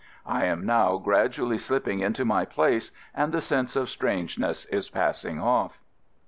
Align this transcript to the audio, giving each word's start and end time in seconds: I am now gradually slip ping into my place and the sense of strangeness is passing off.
I 0.25 0.45
am 0.45 0.65
now 0.65 0.97
gradually 0.97 1.59
slip 1.59 1.85
ping 1.85 1.99
into 1.99 2.25
my 2.25 2.43
place 2.43 2.91
and 3.13 3.31
the 3.31 3.39
sense 3.39 3.75
of 3.75 3.87
strangeness 3.87 4.65
is 4.65 4.89
passing 4.89 5.39
off. 5.39 5.79